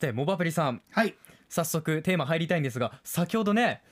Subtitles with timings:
[0.00, 0.82] てモバプリさん。
[0.90, 1.14] はい。
[1.50, 3.82] 早速テーマ入りたいんですが先ほどね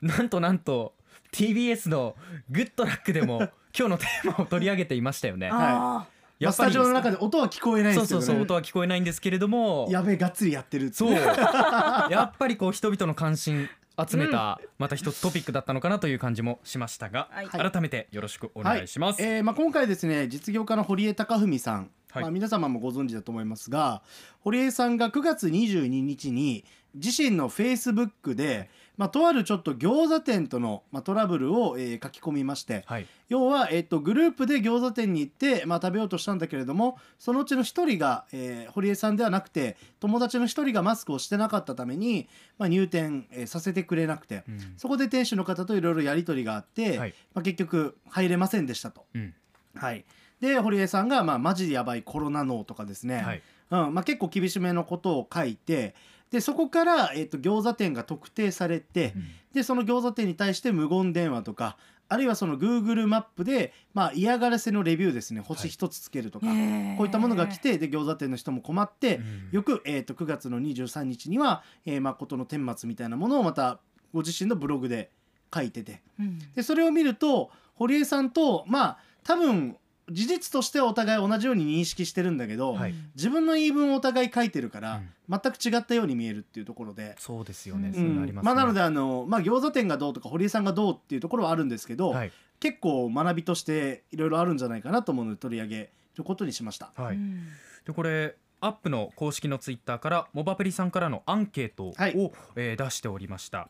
[0.00, 0.94] なんとなんと
[1.32, 2.16] TBS の
[2.50, 3.38] 「グッドラック」でも
[3.78, 5.48] 今日のテーマを取り上げていましたよね。
[5.48, 9.86] あまあスタジオの中で音は聞こえないんそうですけど、ね、そうそう音は聞こえないんですけれども。
[9.90, 11.12] やべえがっつりやってるってそう。
[12.10, 13.68] やっぱりこう人々の関心
[14.08, 17.48] 集めたまた一つトピックだったのかなという感じもしましたが、はい。
[17.48, 19.22] 改めてよろしくお願いします。
[19.22, 22.22] えーまあ、今回ですね実業家の堀江貴文さん、はい。
[22.22, 24.02] まあ、皆様もご存知だと思いますが
[24.40, 44.74] 堀江さんが9月22日に自身のフェイスブックで、まあ、とあるちょっと餃子店との、まあ、トラブルを、えー書き込みましてはい、要は、えっとグループで餃子店に行って、まあ、食べようとしたんだけれどもそのうちの一人が、えー堀江さんではなくて友達の一人がマスクをしてなかったために、まあ、入店、えーさせてくれなくて、うん。
[44.76, 47.14] そこで店主の方といろいろやり取りがあって、はい。
[47.34, 49.06] まあ、結局入れませんでしたと。
[49.14, 49.34] うん。
[49.74, 50.04] はい、
[50.42, 53.42] で堀江さんが、まあ「マジでやばいコロナ脳」とかですね、はい。
[53.70, 53.94] うん。
[53.94, 55.94] まあ、結構厳しめのことを書いて
[56.32, 59.24] でそこから、えっと餃子店が特定されて、うん。
[59.54, 61.76] でその餃子店に対して無言電話とか
[62.08, 65.40] あるいはその Google マップで、まあ、嫌がらせのレビューですね。
[65.40, 66.96] 星一つつけるとか、ー。
[66.96, 69.48] こういったものが来てで餃子店の人も困って、うん。
[69.52, 73.78] よく、えー、と9月の23日には、えー、誠の顛末みたいなものをまた
[74.12, 75.12] ご自身のブログで
[75.54, 76.02] 書いてて。
[76.18, 76.38] うん。
[76.54, 79.76] でそれを見ると堀江さんとまあ多分
[80.10, 82.94] 事実としてはお互い同じように認識してるんだけど、はい。
[83.14, 85.40] 自分の言い分をお互い書いてるから、うん。
[85.42, 87.14] 全く違ったように見えるっていうところで。
[87.18, 87.94] そうですよね、うん。
[87.94, 88.46] そういうのありますね。
[88.46, 92.32] まあ、なのであの、まあ、餃子店がどうとか堀江さんがどうっていうところはあるんですけど、はい。
[92.60, 96.92] 結構学びとしていろいろあるんじゃないかなと思うので取り上げることにしました。
[96.94, 97.48] はい、うん。
[97.84, 102.12] でこれアップの公式のツイッターからモバプリさんからのアンケートを、はい。
[102.54, 103.68] えー出しておりました。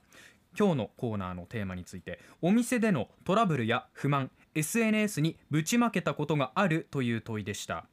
[0.59, 7.87] 今日のコーナーのテーマについてお店でのトラブルや不満 SNS にぶちまけたことがあるという問いでした。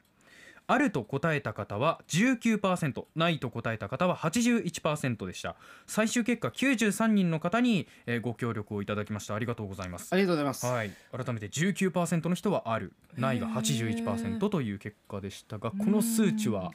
[0.72, 5.56] あると答えた方は19%ないと答えた方は81%でした。
[5.88, 9.34] 最終結果93人の方に、えーご協力をいただきました。
[9.34, 10.14] ありがとうございます。
[10.14, 10.66] ありがとうございます。
[10.68, 12.94] はい、改めて19%の人はある。
[13.18, 16.72] ないが81%という結果でしたがこの数値は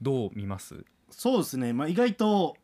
[0.00, 0.84] どう見ます？
[1.10, 2.56] そうですね、まあ、意外と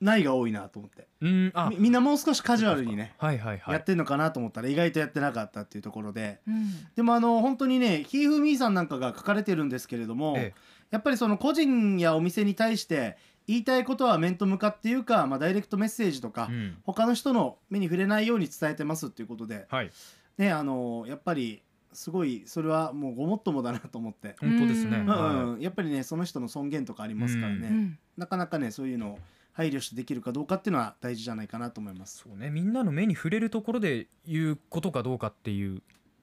[0.00, 1.08] ないが多いなと思って。
[1.20, 1.68] うんあ。
[1.70, 3.74] みみんなもう少しカジュアルにね、はいはいはい。
[3.74, 6.40] やってんのかなと思ったら意外とやってなかったっていうところで。
[6.46, 6.70] うん。
[6.94, 10.54] でもあの本当にねひーふみーさんなんかが書かれてるんですけれども、え
[10.90, 13.16] やっぱりその個人やお店に対して
[13.46, 16.76] 言いたいことは面と向かっていうか、まあ、ダイレクトメッセージとか、えうん。
[16.84, 19.90] 他の人の目に触れないように伝えてますっていうことで、はい。
[20.36, 24.98] ね、あのやっぱりすごいそれはもうごもっともだなと思って、本当ですね。
[24.98, 25.60] うんうんはうん。
[25.60, 27.98] やっぱりねその人の尊厳とかありますからね、うん。
[28.16, 29.18] なかなかねそういうのを
[29.58, 32.18] 配慮してできるかどうかっていうのは大事じゃないかなと思います。
[32.18, 35.82] そうねみんなの目に触れるところで言うことかどうかっていう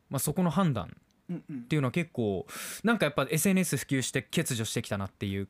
[0.10, 0.96] まあそこの判断
[1.30, 1.38] っ
[1.68, 2.48] ていうのは結構
[2.86, 5.50] なんかやっぱ SNS 普及して欠如してきたなっていう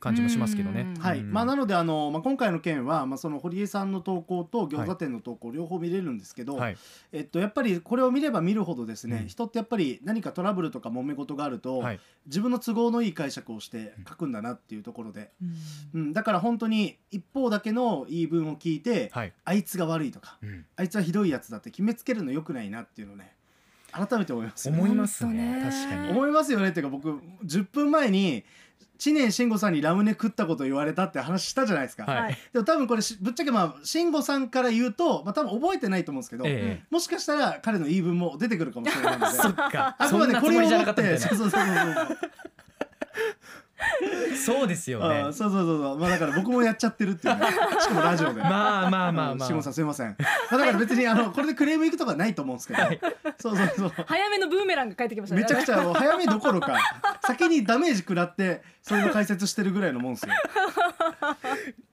[0.00, 0.82] 感じもしますけどね。
[0.96, 1.00] うん。
[1.00, 1.32] はい、うん。
[1.32, 6.76] まあなのであの、まあ、今回の件は、まあ、その堀江さんの投稿と餃子店の投稿両方見れるんですけど、はい。
[7.12, 9.28] えっと、やっぱりこれを見れば見るほどですね、うん。
[9.28, 12.00] 人ってやっぱり何かトラブルとか揉め事があると、はい。
[12.26, 15.30] 自分の都合のいい解釈をして書くんだなっていうところで、
[15.94, 16.00] うん。
[16.00, 19.32] うん、だから本当に一方だけの言い分を聞いて、はい。
[19.44, 20.66] あいつが悪いとかうん。
[20.76, 23.34] あいつはひどいやつだって決めつけるのよくないなっていうのをね
[23.94, 24.80] 改めて思いますよね。
[24.80, 25.60] 思いますね。
[25.62, 26.10] 確かに。
[26.10, 26.70] 思いますよね。
[26.70, 28.44] っていうか僕10分前に
[28.98, 32.22] 知念慎吾さんにラムネ食ったこと言われたって話したじゃないですか、はい。
[32.22, 32.38] はい。
[32.52, 39.36] でも多分これしぶっちゃけまあ慎吾さんから言うと、まあ、多分覚えてないと思うんですけど、えもしかしたら彼の言い分も出てくるかもしれないので。
[39.36, 39.96] えそっか。
[39.98, 42.18] あくまでこれを持もりじゃなかって そうそうそうそう。
[44.36, 45.20] そうですよね。
[45.28, 45.98] あそうそうそうそう。
[45.98, 47.46] まあだから僕もやっちゃってるっていうね。
[47.80, 48.40] しかもラジオで。
[48.40, 49.46] まあまあまあまあ。
[49.46, 52.80] 慎吾さんすいません、まあ、だから別にあのこれでクレームいくとかないと思うんですけど、
[53.38, 53.92] そうそうそう。
[54.06, 55.42] 早めのブーメランが返ってきましたね。
[55.42, 56.78] めちゃくちゃもう早めどころか
[57.22, 60.32] 先にダメージ食らってそれの解説してるぐらいのもんですよ。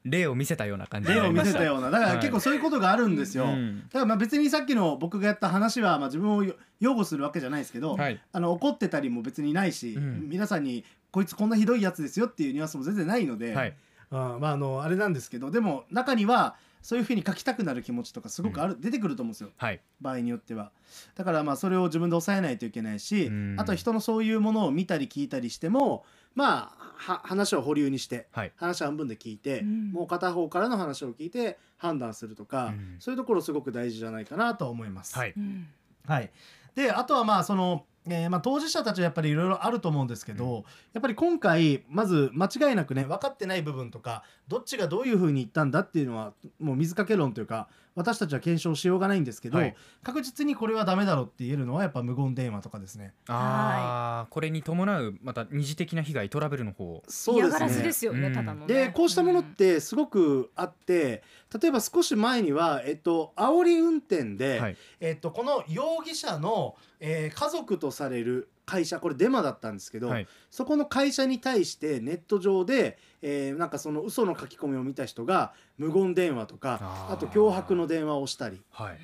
[0.03, 1.89] 例を見せたような感じに例を見せたような。
[1.89, 3.83] だから結構そういうことがあるんですよ、うん。
[3.83, 8.19] だからまあ別にさっきの僕がやった話はまあ自分をよ擁護するわけじゃないですけど、はい。
[8.33, 10.27] あの怒ってたりも別にないし、うん。
[10.29, 13.73] 皆さんにこいつこんなひどいやつですよっていうニュアンスも全然ないので、はい。
[14.11, 19.49] あまああのあれなんですけどでも中にはそういうふうに書きたくなる気持ちとかすごくある、出てくると思うんですよ。
[19.57, 19.79] はい。
[19.99, 20.71] 場合によっては。
[21.15, 23.55] だからまあそれを自分で抑えないといけないし、うん。
[23.59, 26.03] あと人のそういうものを見たり聞いたりしても
[26.35, 28.51] まあは話を保留にしてはい。
[28.55, 29.91] 話半分で聞いて、うん。
[29.91, 32.95] もう片方からの話を聞いて判断するとか、うん。
[32.99, 35.17] そういうところすごく大事じゃないかなとは思います。
[35.17, 35.33] はい。
[35.37, 35.67] うん。
[36.07, 36.31] はい、
[36.75, 40.63] であとはまあその、えーまあ、当事者たちはやっぱりいろいろあると思うんですけど、
[40.93, 49.75] やっぱり今回まず間違いなくね分かってない部分とかどっちがどういうふうに言ったんだっていうのはもう水かけ論というか私たちは検証しようがないんですけど、はい。
[50.01, 53.13] 確実にこれはダメだろうって言えるのはやっぱ無言電話とかですね。
[53.27, 57.03] ああこれに伴うまた二次的な被害トラブルの方。
[57.07, 58.33] そうです嫌がらせでねすよね、うん。
[58.33, 58.73] ただのね。
[58.73, 61.21] でこうしたものってすごくあって
[61.61, 64.77] 例えば少し前には、えっと煽り運転で、はい。
[65.01, 66.60] えっと、この容疑者の、
[66.99, 70.27] えー家族とされる会社これデマだったんですけど、はい。
[70.49, 78.61] そこの会社に対してネット上で、えーなんかその嘘の書き込みを見た人が無言電話とかあと脅迫の電話をしたり。
[78.71, 78.97] はい。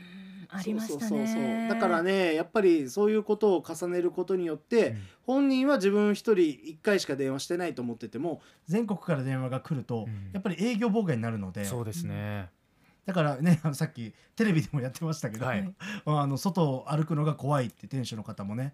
[0.49, 1.67] ありましそうそうそう。
[1.69, 4.97] だからねやっぱりそういうことを重ねることによって、うん。
[5.23, 10.31] 本人は自分一人一回しか電話してないと思ってても全国から電話が来ると、うん。
[10.33, 12.49] やっぱり営業妨害になるのでそうですね
[13.07, 15.73] だからねあのさっきテレビでもやってましたけど、はい。
[16.05, 18.73] あの外を歩くのが怖いって店主の方もね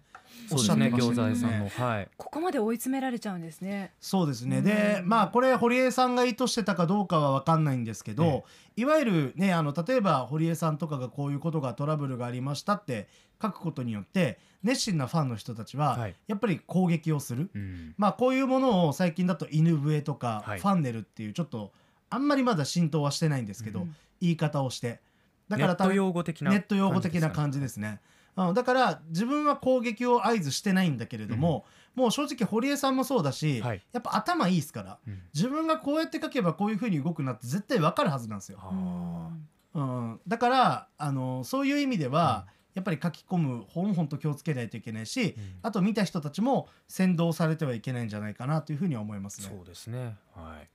[0.50, 1.72] おっしゃってましたよ餃子屋さんもね。
[1.76, 2.08] はい。
[2.16, 3.92] ここまで追い詰められちゃうんですね。
[4.00, 4.60] そうですね。
[4.60, 8.44] でまあこれ堀江さんが意図してたかどうかは分かんないんですけど、
[8.76, 8.82] え。
[8.82, 13.06] いわゆるねあの例えば堀江さんとかがこういうことがトラブルがありましたって
[13.40, 16.16] 書くことによって熱心なファンの人たちは、はい。
[16.26, 17.50] やっぱり攻撃をする。
[17.54, 17.94] うん。
[17.98, 20.58] まあこういうものを最近だと犬笛とかはい。
[20.58, 21.70] ファンネルっていうちょっと
[22.10, 25.00] あんまりまだ浸透はしてないんですけど、うん言い方をして。
[25.48, 28.00] だネット用語的なネット用語的な感じですね。
[28.36, 33.82] うん、だから自分は攻撃を合図してないんだけれども、もう正直堀江さんもそうだし、はい。
[33.92, 35.22] やっぱ頭いいですからうん。
[35.34, 38.58] 自分がこうやって書けばこういうふうに動くなって絶対わかるはずなんですよ。
[38.62, 39.30] あ。
[39.74, 45.42] うん、だからあのそういう意味では、やっぱり書き込むほんほんと気をつけないといけないし、ーうん。
[45.62, 49.48] あと見た人たちも先導されてはいけないんじゃないかなというふうには思いますね。
[49.48, 50.16] そうですね。
[50.34, 50.68] はい。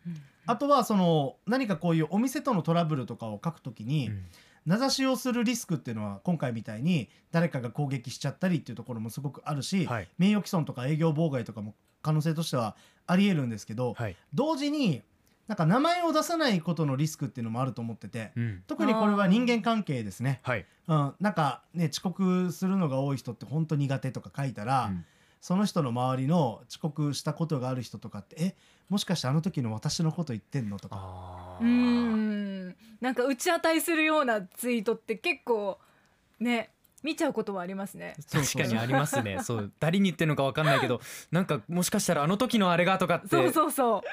[0.45, 4.25] あとはその何かこういうお店とのトラブルとかを書くときに、うん。
[4.65, 10.07] 名指しをするリスクっていうのは今回みたいに誰かが攻撃しちゃったりっていうところもすごくあるし、はい。
[10.17, 12.75] 名誉毀損とか営業妨害とかも可能性としては
[13.07, 14.15] ありえるんですけど、はい。
[14.33, 15.01] 同時に
[15.49, 18.63] なんか名前を出さないことのリスクっていうのもあると思っててうん。
[18.67, 20.41] 特にこれは人間関係ですね。
[20.43, 20.65] はい。
[20.87, 25.05] うん、なんかね遅刻するのが多い人って本当苦手とか書いたら、うん。
[25.41, 28.55] その人の周りの遅刻したことがある人とかってえ
[28.89, 31.57] もしかしてあの時の私のこと言ってんのとか。
[31.59, 32.75] うん。
[33.01, 35.79] なんか打ち当たりするようなツイートって結構
[36.39, 36.69] ね
[37.03, 38.15] 見ちゃうことはありますね。
[38.31, 39.39] 確かにありますね。
[39.43, 39.71] そう。
[39.79, 41.01] 誰に言ってるのかわかんないけど
[41.31, 44.03] なんかもしかしたらあの時のあれがとかってそうそうそ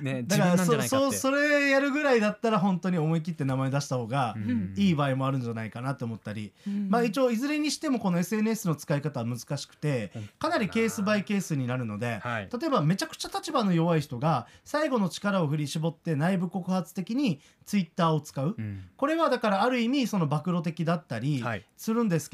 [0.00, 0.04] う。
[0.04, 1.16] ねだから自分なんじゃないかって。
[1.16, 4.74] そそうそれやるぐらいだったら本当に思い切って名前出した方がうん。
[4.76, 6.88] いい場合もあるんじゃないかなって思ったり、うん。
[6.90, 12.48] まあ一応いずれにしてもこの SNS の使い方は難しくてかなりケースバイケースになるので、はい。
[12.60, 18.84] 例えばめちゃくちゃ立場の弱い人が最後の力を振り絞って内部告発的にツイッターを使う、うん。
[18.96, 21.64] これはだからある意味その暴露的だったりはい。
[21.76, 22.33] するんですけ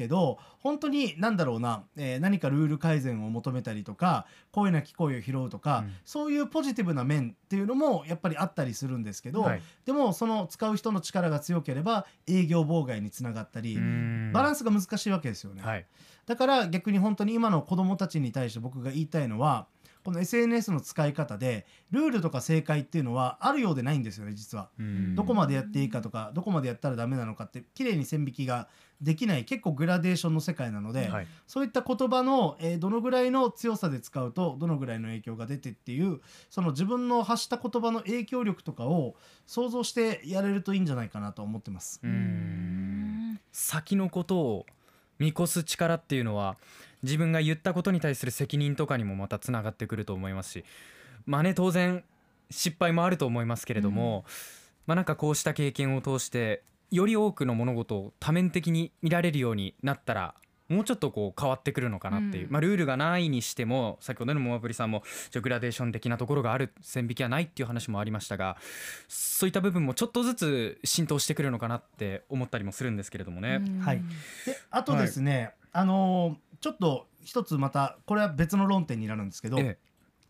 [0.59, 5.93] 本当に何だろうな、えー何かルール改善を求めたりとか声なき声を拾うとか、うん。
[6.05, 9.61] そういうポジティブな面っていうのもやっぱりあったりするんですけど、はい。
[9.85, 14.31] でもその使う人の力が強ければ営業妨害につながったり、うん。
[14.33, 15.61] バランスが難しいわけですよね。
[15.61, 15.85] はい。
[16.25, 19.67] だから逆に本当に今の子どもたちに対して僕が言いたいのは
[20.03, 24.69] この SNS の使い方でルールとか正解っていうのはあるようでないんですよね実は。
[24.79, 28.67] うんどこまでやっていいかとかどこまでやったらダメなのかって綺麗に線引きが
[29.01, 39.15] できない結構グラデーションの世界なので、はいそういった言葉の、えーどのぐらいの強さで使うとどのぐらいの影響が出てっていうその自分の発した言葉の影響力とかを
[39.45, 41.99] 想像してやれるといいんじゃないかなと思ってます。
[42.03, 44.65] うん先のことを
[45.19, 46.57] 見越す力っていうのは
[47.03, 50.65] 自分が言ったことに対する責任とかにもまたつながってくると思いますし
[51.25, 52.03] まあね当然
[52.51, 54.25] 失敗もあると思いますけれども、
[54.85, 60.35] まあなんかこうした経験を通してより多くの物事を多面的に見られるようになったら
[60.67, 62.51] もうちょっとこう変わってくるのかなっていう、うん。
[62.51, 68.57] まあルールがないにしても先ほどのモアプリさんもちょグラデーション的なところがある線引きはないっていう話もありましたが
[69.07, 73.61] そういった部分もちょっとずつ浸透してくるのかなって思ったりもするんですけれどもね。
[73.81, 74.01] はい。
[74.45, 79.77] であとですね、あのーちょっと一つまたこれは別の論点になるんですけど、え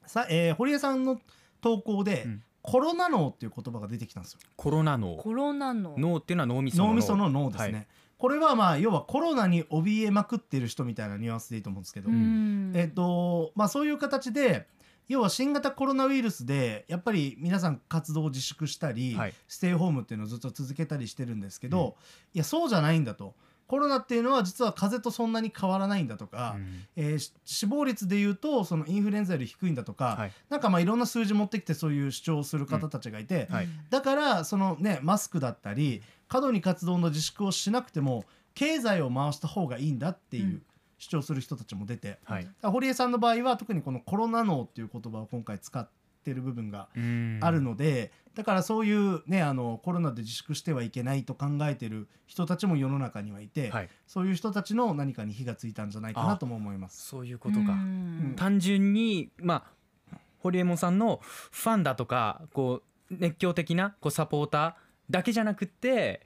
[0.05, 1.19] さえー堀江さんの
[1.61, 2.43] 投稿で、うん。
[2.63, 4.39] コロナ脳っていう言葉が出てきたんですよ。
[4.55, 5.15] コロナ脳。
[5.17, 6.93] コロナの脳っていうのは脳みその脳。
[6.93, 7.73] みその脳ですね。
[7.73, 7.88] はい。
[8.19, 12.71] これはまあ要はコロナに怯えまくってる人みたいなニュアンスでいいと思うんですけど、うん。
[12.75, 14.67] えっ、とまあそういう形で
[15.07, 19.33] 要は新型コロナウイルスでやっぱり皆さん活動を自粛したり、はい。
[19.47, 21.95] ステイホームっていうのをずっと続けたりしてるんですけど、
[22.35, 23.33] いやそうじゃないんだと
[23.71, 26.83] コロナっていうのは実は風邪とそんなに変わらないんだとか、うん。
[26.97, 30.31] えーし死亡率でいうとそのインフルエンザより低いんだとか、はい。
[30.49, 33.69] なんかまあいろんな数字持ってきてそういう主張をする方たちがいて、はい。
[33.89, 38.25] だからそのねマスクだったり過度に活動の自粛をしなくても
[38.55, 40.61] 経済を回した方がいいんだっていううん。
[40.97, 42.47] 主張する人たちも出て、はい。
[42.61, 45.89] 堀江さんの場合は特にこのコロナ脳っていう言葉を今回使っ
[46.21, 53.89] ってる部分がうんあるので、だからそういうねあのコロナで自粛してはいけないと考えてる人たちも世の中にはいて、はい。
[54.07, 57.07] そういう人たちの何かに火がついたんじゃないかなとも思います。
[57.07, 58.33] そういうことか、うん。
[58.37, 59.65] 単純にま
[60.13, 64.73] あ堀エモ門さんのファンだとかこう熱狂的なこうサポーター
[65.09, 66.21] だけじゃなくって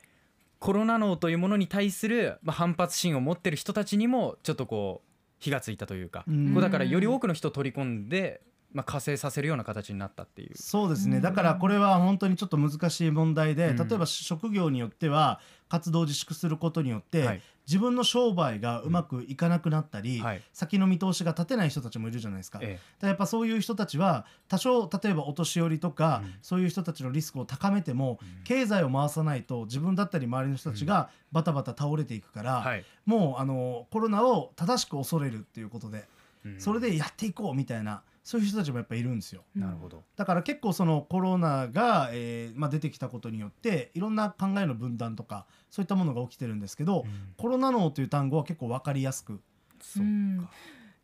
[0.59, 5.09] コロナ脳というものに対する、まあ、反発心を持ってる人たちにもちょっとこう
[5.39, 6.53] 火がついたというか、うん。
[6.53, 8.41] こうだからより多くの人を取り込んで、
[8.75, 10.51] まあ、加勢させるような形になったっていう。
[10.55, 11.22] そうですね、うん。
[11.22, 13.77] だからこれは本当にちょっと難しい問題で、うん。
[13.77, 15.39] 例えば職業によっては
[15.70, 17.41] 活動を自粛することによって、はい。
[17.65, 20.41] 自分の商売がうまくいかなくなったり、はい。
[20.51, 22.60] 先の見通しが立てない人たちもいるじゃないですか。
[22.62, 26.34] えだからやっぱそういう人たちは多少例えばお年寄りとか、うん。
[26.41, 32.84] そういう人たちのリスクを高めても、経済を回さないと自分だったり周りの人たちがバタバタ倒れていくから、はい。
[33.05, 36.10] もうあのコロナを正しく恐れるっていうことで、
[36.44, 36.60] うん。
[36.60, 39.44] それでやっていこうみたいなそういう人たちもやっぱいるんですよ。
[39.55, 47.34] なるほど、だから結構そのコロナが、えーまあ、出てきたことによっていろんな考えの分断とかそういったものが起きてるんですけど、うん。
[47.38, 49.39] コロナ脳という単語は結構分かりやすく。
[49.79, 50.39] そううん。
[50.41, 50.50] か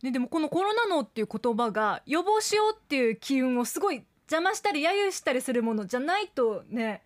[0.01, 7.04] ね、でもこのコロナ脳っていう言葉が予防しようっていう機運をすごい邪魔したり揶揄したりするものじゃないとね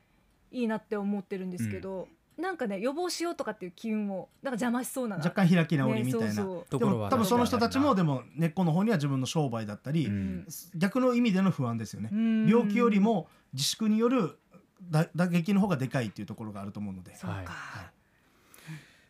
[0.50, 6.28] いいなって思ってるんですけど、なんかね予防しようとかっていう機運をなんか邪魔しそうな若干開き直りみたいな。
[6.28, 6.60] ねそうそう。
[6.64, 10.48] でところはも多分その人たちもでも根っこの方には自分の商売だったり、うん。
[10.76, 12.48] 逆の意味での不安ですよね、うん。
[12.48, 14.38] 病気よりも自粛による
[14.90, 17.16] 打打撃の方がでかいっていうところがあると思うので。
[17.16, 17.46] そうか、はい。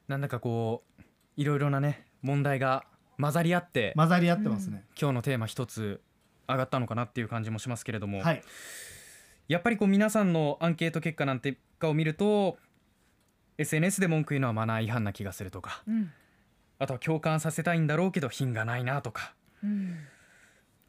[0.07, 1.03] なんだかこう
[1.35, 2.85] いろいろなね問題が
[3.19, 6.01] 混ざり合って、混ざり合ってますね、今日のテーマ一つ
[6.47, 8.43] 上がったのかなっていう感じもしますけれども、はい。
[9.47, 12.57] やっぱりこう皆さんのアンケート結果なんてかを見ると
[13.57, 15.83] SNS で文句言うのはマナー違反な気がするとか。
[15.87, 16.11] うん。
[16.77, 19.33] あとは共感させたいんだろうけど品がないなとか。
[19.63, 19.97] うん。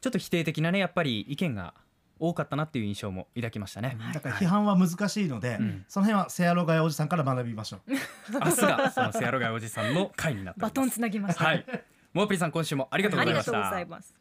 [0.01, 1.73] ちょっと否定的なねやっぱり意見が
[2.19, 3.97] 多かったなっていう印象も抱きましたね。
[4.13, 5.85] だから批判は難しいので、うん。
[5.87, 7.91] その辺はセアロガヤおじさんから学びましょう。
[7.91, 11.65] 明日がそのセアロガイおじさんの回になってバトンつなぎました、はい。
[12.13, 13.51] モープリさん今週もありがとうありございました。
[13.51, 14.15] がとうございます。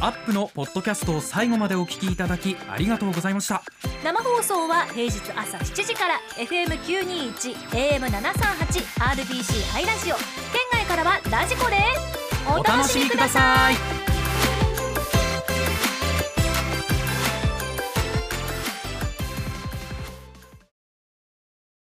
[0.00, 3.62] アップのポッドキャストを最後までお聞きいただきありがとうございました
[4.02, 10.16] 生放送は平日朝7時から FM921 AM738 RBC ハイラジオ。
[10.16, 10.24] 県
[10.72, 14.01] 外からはラジコですお楽しみください。